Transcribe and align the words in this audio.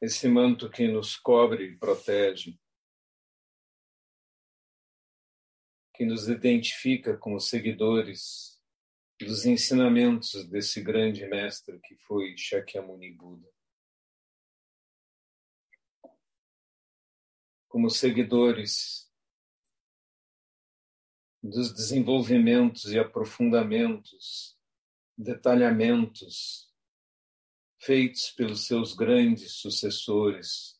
esse 0.00 0.28
manto 0.28 0.70
que 0.70 0.86
nos 0.86 1.16
cobre 1.16 1.64
e 1.64 1.76
protege, 1.76 2.58
que 5.94 6.04
nos 6.04 6.28
identifica 6.28 7.16
como 7.16 7.40
seguidores 7.40 8.62
dos 9.18 9.44
ensinamentos 9.44 10.48
desse 10.48 10.80
grande 10.80 11.26
mestre 11.26 11.80
que 11.80 11.96
foi 11.96 12.36
Shakyamuni 12.36 13.12
Buda. 13.12 13.52
Como 17.66 17.90
seguidores 17.90 19.12
dos 21.42 21.72
desenvolvimentos 21.72 22.92
e 22.92 22.98
aprofundamentos, 22.98 24.56
detalhamentos 25.16 26.67
feitos 27.78 28.30
pelos 28.30 28.66
seus 28.66 28.94
grandes 28.94 29.52
sucessores, 29.52 30.78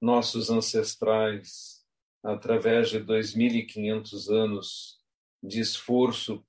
nossos 0.00 0.50
ancestrais, 0.50 1.84
através 2.22 2.90
de 2.90 3.00
2.500 3.00 4.30
anos 4.30 5.00
de 5.42 5.60
esforço 5.60 6.44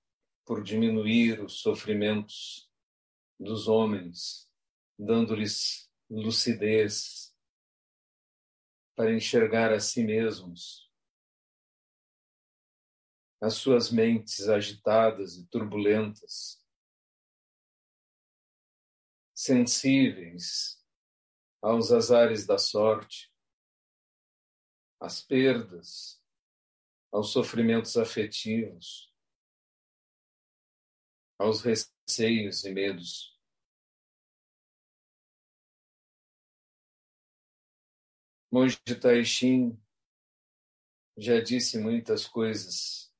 por 0.45 0.63
diminuir 0.63 1.41
os 1.41 1.59
sofrimentos 1.59 2.69
dos 3.39 3.67
homens, 3.67 4.49
dando-lhes 4.97 5.89
lucidez 6.09 7.35
para 8.95 9.13
enxergar 9.13 9.73
a 9.73 9.79
si 9.79 10.03
mesmos, 10.03 10.89
as 13.41 13.55
suas 13.55 13.91
mentes 13.91 14.47
agitadas 14.47 15.35
e 15.35 15.45
turbulentas, 15.47 16.63
sensíveis 19.35 20.81
aos 21.61 21.91
azares 21.91 22.45
da 22.45 22.57
sorte, 22.57 23.29
às 24.99 25.21
perdas, 25.21 26.23
aos 27.11 27.31
sofrimentos 27.31 27.97
afetivos, 27.97 29.13
aos 31.37 31.61
receios 31.61 32.63
e 32.63 32.71
medos. 32.71 33.35
Monge 38.49 38.77
Taishin 39.01 39.77
já 41.17 41.41
disse 41.41 41.77
muitas 41.77 42.25
coisas 42.25 43.13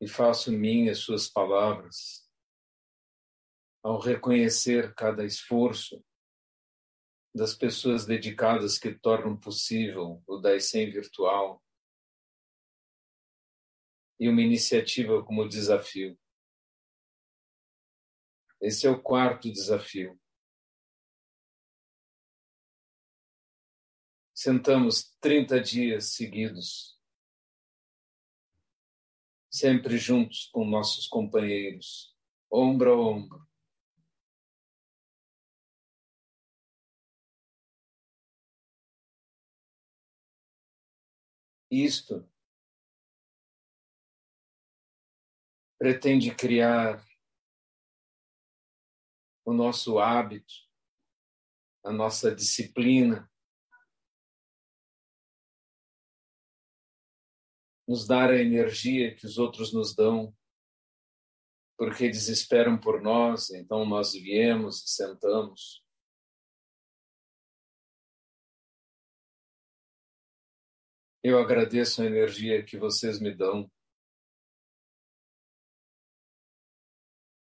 e 0.00 0.08
faço 0.08 0.50
minhas 0.50 0.98
suas 1.00 1.28
palavras 1.28 2.27
ao 3.82 3.98
reconhecer 3.98 4.94
cada 4.94 5.24
esforço 5.24 6.04
das 7.34 7.54
pessoas 7.54 8.04
dedicadas 8.04 8.78
que 8.78 8.92
tornam 8.92 9.36
possível 9.36 10.22
o 10.26 10.38
Daisen 10.38 10.90
virtual 10.90 11.62
e 14.18 14.28
uma 14.28 14.42
iniciativa 14.42 15.24
como 15.24 15.48
desafio. 15.48 16.18
Esse 18.60 18.86
é 18.86 18.90
o 18.90 19.00
quarto 19.00 19.52
desafio. 19.52 20.20
Sentamos 24.34 25.16
30 25.20 25.60
dias 25.60 26.12
seguidos, 26.12 26.98
sempre 29.50 29.96
juntos 29.98 30.46
com 30.52 30.64
nossos 30.64 31.06
companheiros, 31.06 32.16
ombro 32.50 32.92
a 32.92 32.96
ombro, 32.96 33.47
Isto 41.70 42.26
pretende 45.78 46.34
criar 46.34 47.04
o 49.44 49.52
nosso 49.52 49.98
hábito, 49.98 50.52
a 51.84 51.92
nossa 51.92 52.34
disciplina, 52.34 53.30
nos 57.86 58.06
dar 58.06 58.30
a 58.30 58.38
energia 58.38 59.14
que 59.14 59.24
os 59.24 59.38
outros 59.38 59.72
nos 59.72 59.94
dão, 59.94 60.36
porque 61.78 62.04
eles 62.04 62.28
esperam 62.28 62.78
por 62.78 63.00
nós, 63.00 63.50
então 63.50 63.86
nós 63.86 64.12
viemos 64.12 64.84
e 64.84 64.90
sentamos. 64.90 65.82
Eu 71.22 71.38
agradeço 71.38 72.00
a 72.00 72.06
energia 72.06 72.64
que 72.64 72.78
vocês 72.78 73.20
me 73.20 73.34
dão, 73.34 73.68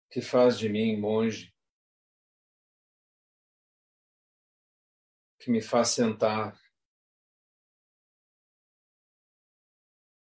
que 0.09 0.21
faz 0.21 0.57
de 0.57 0.69
mim 0.69 0.97
monge, 0.97 1.53
que 5.39 5.51
me 5.51 5.61
faz 5.61 5.89
sentar 5.89 6.57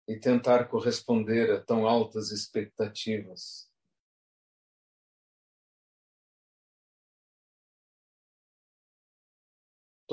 e 0.08 0.20
tentar 0.20 0.68
corresponder 0.68 1.52
a 1.52 1.64
tão 1.64 1.88
altas 1.88 2.32
expectativas. 2.32 3.73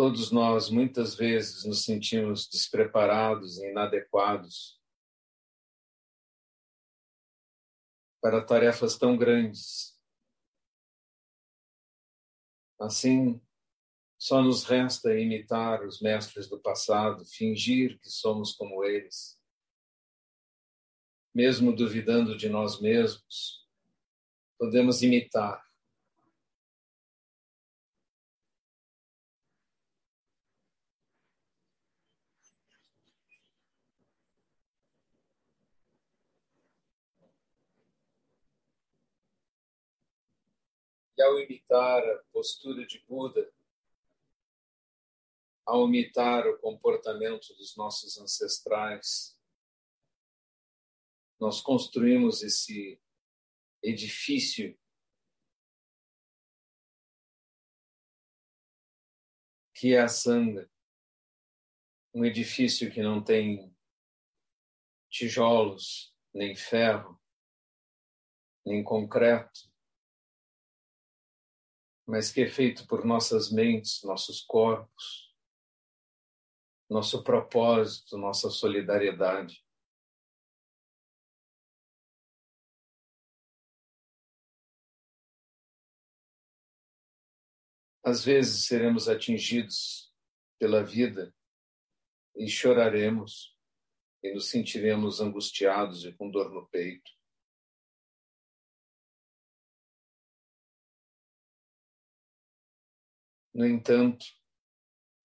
Todos 0.03 0.31
nós, 0.33 0.71
muitas 0.71 1.15
vezes, 1.15 1.67
nos 1.67 1.85
sentimos 1.85 2.49
despreparados 2.49 3.59
e 3.59 3.69
inadequados 3.69 4.81
para 8.19 8.43
tarefas 8.43 8.97
tão 8.97 9.15
grandes. 9.15 10.01
Assim, 12.81 13.39
só 14.19 14.43
nos 14.43 14.65
resta 14.65 15.15
imitar 15.21 15.85
os 15.85 16.01
mestres 16.01 16.49
do 16.49 16.59
passado, 16.59 17.27
fingir 17.27 18.01
que 18.01 18.09
somos 18.09 18.55
como 18.55 18.83
eles. 18.83 19.39
Mesmo 21.35 21.77
duvidando 21.77 22.39
de 22.39 22.49
nós 22.49 22.81
mesmos, 22.81 23.69
podemos 24.59 25.03
imitar 25.03 25.70
que 41.21 41.23
ao 41.23 41.39
imitar 41.39 42.03
a 42.03 42.25
postura 42.33 42.87
de 42.87 42.99
Buda, 43.01 43.53
ao 45.67 45.87
imitar 45.87 46.47
o 46.47 46.59
comportamento 46.59 47.55
dos 47.57 47.77
nossos 47.77 48.19
ancestrais, 48.19 49.39
nós 51.39 51.61
construímos 51.61 52.43
esse 52.43 52.99
edifício 53.83 54.79
que 59.75 59.93
é 59.95 60.01
a 60.01 60.09
Sangha, 60.09 60.71
um 62.15 62.25
edifício 62.25 62.91
que 62.91 63.03
não 63.03 63.23
tem 63.23 63.77
tijolos, 65.11 66.15
nem 66.33 66.57
ferro, 66.57 67.21
nem 68.65 68.83
concreto, 68.83 69.70
mas 72.11 72.33
que 72.33 72.41
é 72.41 72.49
feito 72.49 72.89
por 72.89 73.05
nossas 73.05 73.53
mentes, 73.53 74.03
nossos 74.03 74.41
corpos, 74.43 75.33
nosso 76.89 77.23
propósito, 77.23 78.19
nossa 78.19 78.51
solidariedade. 78.51 79.65
Às 88.03 88.25
vezes 88.25 88.67
seremos 88.67 89.09
atingidos 89.09 90.13
pela 90.59 90.83
vida 90.83 91.33
e 92.35 92.49
choraremos 92.49 93.57
e 94.21 94.35
nos 94.35 94.51
sentiremos 94.51 95.21
angustiados 95.21 96.05
e 96.05 96.13
com 96.13 96.29
dor 96.29 96.51
no 96.51 96.67
peito. 96.71 97.20
No 103.53 103.67
entanto, 103.67 104.25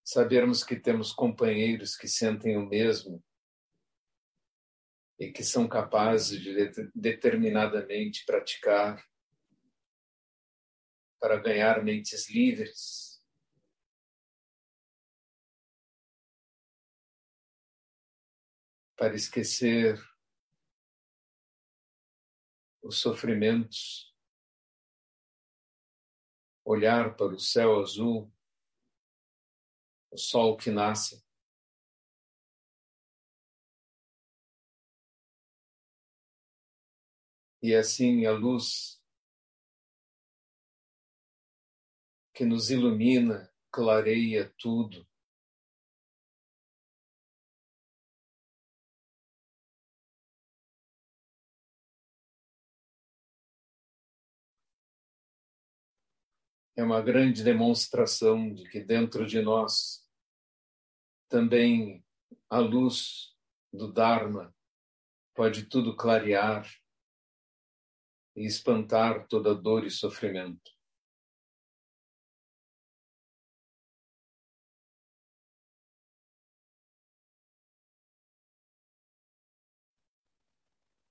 sabermos 0.03 0.63
que 0.63 0.79
temos 0.79 1.13
companheiros 1.13 1.95
que 1.95 2.07
sentem 2.07 2.57
o 2.57 2.65
mesmo 2.67 3.23
e 5.19 5.31
que 5.31 5.43
são 5.43 5.67
capazes 5.67 6.41
de 6.41 6.89
determinadamente 6.93 8.25
praticar 8.25 9.03
para 11.19 11.37
ganhar 11.37 11.83
mentes 11.83 12.29
livres. 12.29 13.23
Para 18.97 19.15
esquecer 19.15 19.99
os 22.81 22.97
sofrimentos 22.99 24.14
olhar 26.65 27.15
para 27.15 27.35
o 27.35 27.39
céu 27.39 27.79
azul, 27.79 28.29
o 30.11 30.17
sol 30.17 30.57
que 30.57 30.71
nasce. 30.71 31.23
E 37.61 37.73
assim 37.75 38.25
a 38.25 38.31
luz 38.31 39.01
que 42.33 42.43
nos 42.43 42.69
ilumina, 42.69 43.49
clareia 43.71 44.53
tudo. 44.57 45.07
É 56.77 56.83
uma 56.83 57.01
grande 57.01 57.41
demonstração 57.41 58.53
de 58.53 58.69
que 58.69 58.81
dentro 58.81 59.25
de 59.25 59.41
nós 59.41 60.05
também 61.29 62.03
a 62.49 62.59
luz 62.59 63.33
do 63.71 63.91
Dharma 63.91 64.53
pode 65.33 65.67
tudo 65.67 65.95
clarear 65.95 66.69
e 68.35 68.45
espantar 68.45 69.25
toda 69.27 69.55
dor 69.55 69.85
e 69.85 69.89
sofrimento. 69.89 70.75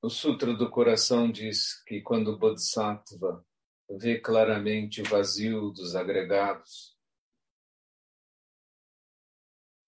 O 0.03 0.11
Sutra 0.11 0.55
do 0.55 0.69
Coração 0.69 1.33
diz 1.33 1.83
que 1.85 2.03
quando 2.03 2.33
o 2.33 2.39
Bodhisattva 2.39 3.43
vê 3.91 4.19
claramente 4.19 5.03
o 5.03 5.05
vazio 5.05 5.71
dos 5.71 5.95
agregados, 5.95 6.95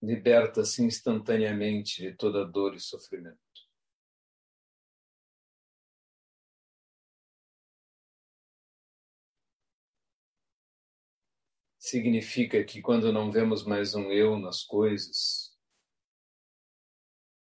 liberta-se 0.02 0.82
instantaneamente 0.82 2.02
de 2.02 2.16
toda 2.16 2.44
dor 2.44 2.74
e 2.74 2.80
sofrimento. 2.80 3.38
Significa 11.78 12.64
que 12.64 12.82
quando 12.82 13.12
não 13.12 13.30
vemos 13.30 13.64
mais 13.64 13.94
um 13.94 14.10
eu 14.10 14.38
nas 14.38 14.64
coisas 14.64 15.56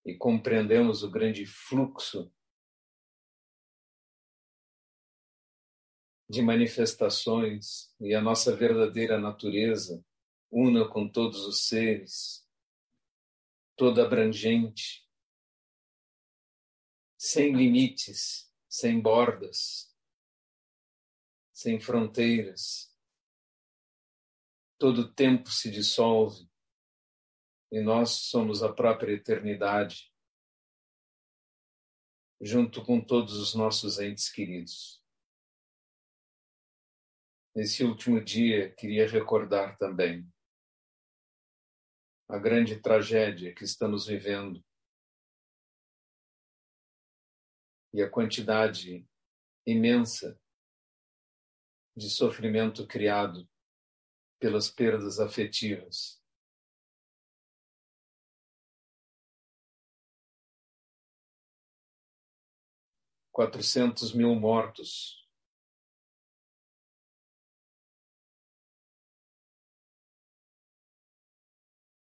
e 0.05 0.17
compreendemos 0.17 1.03
o 1.03 1.11
grande 1.11 1.45
fluxo 1.45 2.33
de 6.31 6.43
manifestações 6.43 7.93
e 8.01 8.15
a 8.15 8.21
nossa 8.21 8.55
verdadeira 8.55 9.19
natureza, 9.19 10.01
una 10.49 10.89
com 10.89 11.09
todos 11.09 11.45
os 11.45 11.67
seres, 11.67 12.49
toda 13.75 14.07
abrangente, 14.07 15.05
sem 17.19 17.53
limites, 17.53 18.49
sem 18.69 19.01
bordas, 19.01 19.93
sem 21.53 21.81
fronteiras. 21.81 22.97
Todo 24.79 25.13
tempo 25.13 25.51
se 25.51 25.69
dissolve 25.69 26.49
e 27.73 27.81
nós 27.81 28.11
somos 28.11 28.63
a 28.63 28.73
própria 28.73 29.15
eternidade, 29.15 30.15
junto 32.41 32.85
com 32.85 33.05
todos 33.05 33.35
os 33.35 33.53
nossos 33.53 33.99
entes 33.99 34.31
queridos. 34.31 35.00
Nesse 37.53 37.83
último 37.83 38.23
dia, 38.23 38.73
queria 38.75 39.09
recordar 39.09 39.77
também 39.77 40.25
a 42.29 42.39
grande 42.39 42.81
tragédia 42.81 43.53
que 43.53 43.65
estamos 43.65 44.07
vivendo 44.07 44.65
e 47.93 48.01
a 48.01 48.09
quantidade 48.09 49.05
imensa 49.67 50.41
de 51.97 52.09
sofrimento 52.09 52.87
criado 52.87 53.51
pelas 54.39 54.71
perdas 54.71 55.19
afetivas. 55.19 56.23
Quatrocentos 63.33 64.15
mil 64.15 64.37
mortos 64.37 65.20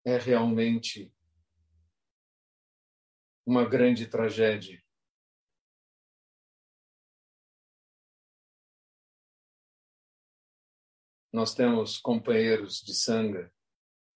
é 0.06 0.18
realmente 0.18 1.12
uma 3.44 3.68
grande 3.68 4.07
tragédia. 4.07 4.81
Nós 11.34 11.54
temos 11.54 11.98
companheiros 11.98 12.81
de 12.81 12.94
sangue 12.94 13.52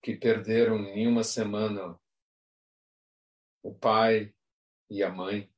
que 0.01 0.15
perderam 0.15 0.77
em 0.85 1.07
uma 1.07 1.23
semana 1.23 1.99
o 3.61 3.73
pai 3.73 4.33
e 4.89 5.03
a 5.03 5.09
mãe. 5.09 5.51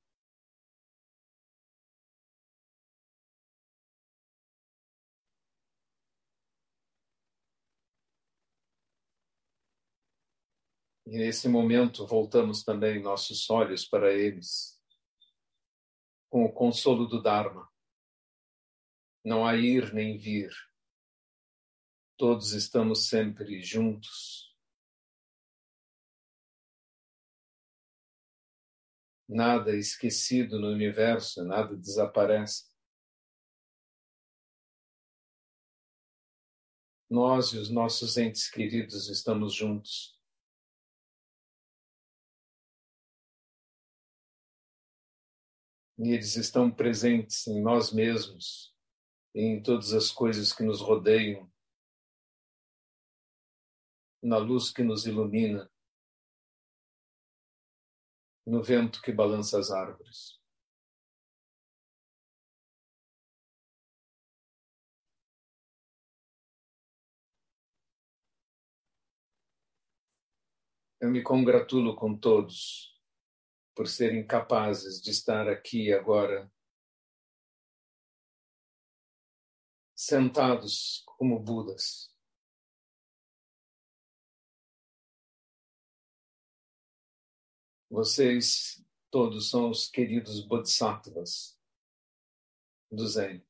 E 11.12 11.18
nesse 11.18 11.50
momento 11.50 12.08
voltamos 12.08 12.64
também 12.64 13.04
nossos 13.04 13.50
olhos 13.50 13.86
para 13.86 14.14
eles, 14.14 14.82
com 16.30 16.46
o 16.46 16.54
consolo 16.54 17.06
do 17.06 17.22
Dharma. 17.22 17.70
Não 19.22 19.46
há 19.46 19.58
ir 19.58 19.94
nem 19.94 20.18
vir. 20.18 20.50
Todos 22.16 22.54
estamos 22.54 23.10
sempre 23.10 23.62
juntos. 23.62 24.56
Nada 29.28 29.72
é 29.72 29.80
esquecido 29.80 30.62
no 30.62 30.70
universo, 30.70 31.44
nada 31.44 31.76
desaparece. 31.76 32.72
Nós 37.10 37.48
e 37.48 37.58
os 37.58 37.70
nossos 37.70 38.16
entes 38.16 38.50
queridos 38.50 39.10
estamos 39.10 39.54
juntos. 39.54 40.21
E 46.04 46.14
eles 46.14 46.36
estão 46.36 46.72
presentes 46.72 47.46
em 47.46 47.62
nós 47.62 47.94
mesmos 47.94 48.76
em 49.36 49.62
todas 49.62 49.94
as 49.94 50.10
coisas 50.12 50.52
que 50.52 50.64
nos 50.64 50.82
rodeiam, 50.82 51.50
na 54.22 54.38
luz 54.38 54.72
que 54.72 54.84
nos 54.84 55.06
ilumina, 55.06 55.72
no 58.46 58.64
vento 58.64 59.00
que 59.02 59.12
balança 59.12 59.60
as 59.60 59.70
árvores. 59.70 60.40
Eu 71.00 71.12
me 71.12 71.22
congratulo 71.24 71.96
com 71.96 72.18
todos 72.18 72.91
por 73.76 73.88
serem 73.88 74.26
capazes 74.26 75.02
de 75.02 75.12
estar 75.12 75.48
aqui 75.48 75.94
agora, 75.94 76.52
sentados 79.96 81.04
como 81.06 81.40
Budas. 81.40 82.12
Vocês 87.90 88.84
todos 89.10 89.50
são 89.50 89.70
os 89.70 89.90
queridos 89.90 90.46
Bodhisattvas 90.46 91.60
do 92.90 93.06
Zen. 93.06 93.46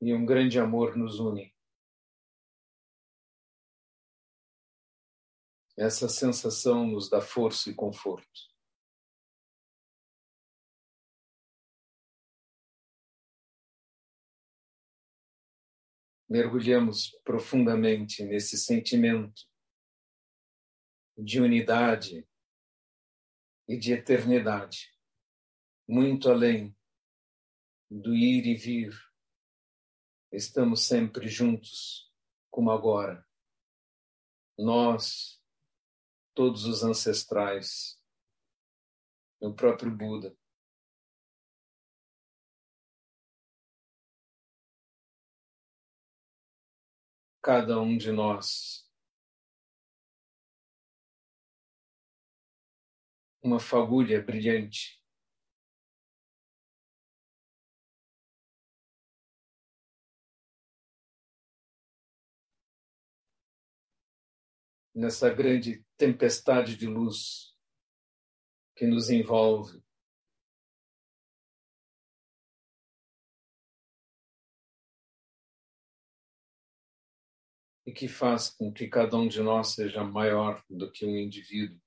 E 0.00 0.14
um 0.14 0.24
grande 0.24 0.58
amor 0.58 0.96
nos 0.96 1.18
une. 1.18 1.57
Essa 5.78 6.08
sensação 6.08 6.88
nos 6.88 7.08
dá 7.08 7.20
força 7.20 7.70
e 7.70 7.74
conforto. 7.74 8.26
Mergulhamos 16.28 17.12
profundamente 17.22 18.24
nesse 18.24 18.58
sentimento 18.58 19.48
de 21.16 21.40
unidade 21.40 22.28
e 23.68 23.78
de 23.78 23.92
eternidade, 23.92 24.92
muito 25.88 26.28
além 26.28 26.76
do 27.88 28.12
ir 28.16 28.46
e 28.46 28.56
vir. 28.56 28.92
Estamos 30.32 30.88
sempre 30.88 31.28
juntos, 31.28 32.12
como 32.50 32.72
agora. 32.72 33.24
Nós, 34.58 35.37
todos 36.38 36.66
os 36.66 36.84
ancestrais, 36.84 38.00
o 39.40 39.52
próprio 39.52 39.90
Buda. 39.90 40.38
Cada 47.42 47.80
um 47.80 47.98
de 47.98 48.12
nós 48.12 48.88
uma 53.42 53.58
fagulha 53.58 54.22
brilhante. 54.22 55.02
Nessa 64.94 65.34
grande 65.34 65.87
tempestade 65.98 66.76
de 66.76 66.86
luz 66.86 67.52
que 68.76 68.86
nos 68.86 69.10
envolve. 69.10 69.82
E 77.84 77.92
que 77.92 78.06
faz 78.06 78.50
com 78.50 78.72
que 78.72 78.86
cada 78.86 79.16
um 79.16 79.26
de 79.26 79.42
nós 79.42 79.74
seja 79.74 80.04
maior 80.04 80.64
do 80.70 80.90
que 80.90 81.04
um 81.04 81.16
indivíduo. 81.16 81.80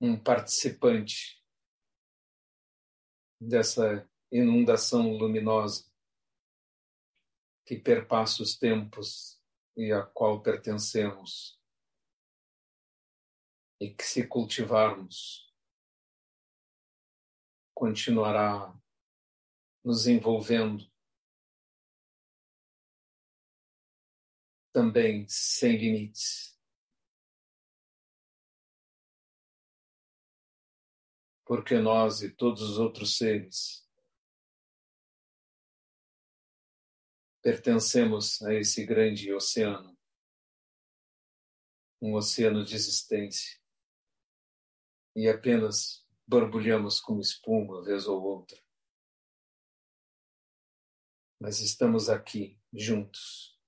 um 0.00 0.22
participante 0.22 1.42
dessa 3.40 4.06
inundação 4.30 5.16
luminosa 5.16 5.93
que 7.64 7.78
perpassa 7.78 8.42
os 8.42 8.56
tempos 8.56 9.40
e 9.76 9.92
a 9.92 10.02
qual 10.02 10.42
pertencemos. 10.42 11.60
E 13.80 13.92
que, 13.92 14.04
se 14.04 14.26
cultivarmos, 14.26 15.52
continuará 17.74 18.72
nos 19.84 20.06
envolvendo 20.06 20.90
também 24.72 25.26
sem 25.28 25.76
limites. 25.76 26.54
porque 31.44 31.78
nós 31.78 32.22
e 32.22 32.30
todos 32.30 32.62
os 32.62 32.78
outros 32.78 33.16
seres 33.16 33.83
pertencemos 37.44 38.40
a 38.40 38.54
esse 38.54 38.86
grande 38.86 39.30
oceano, 39.30 39.94
um 42.00 42.14
oceano 42.14 42.64
de 42.64 42.74
existência, 42.74 43.60
e 45.14 45.28
apenas 45.28 46.08
borbulhamos 46.26 47.00
como 47.00 47.20
espuma, 47.20 47.84
vez 47.84 48.06
ou 48.06 48.22
outra. 48.22 48.58
Mas 51.38 51.60
estamos 51.60 52.08
aqui 52.08 52.58
juntos. 52.72 53.60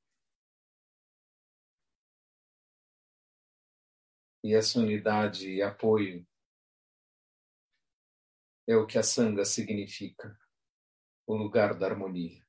E 4.42 4.54
essa 4.54 4.80
unidade 4.80 5.50
e 5.50 5.60
apoio 5.60 6.26
é 8.66 8.74
o 8.74 8.86
que 8.86 8.96
a 8.96 9.02
sanga 9.02 9.44
significa, 9.44 10.34
o 11.26 11.36
lugar 11.36 11.78
da 11.78 11.86
harmonia. 11.86 12.45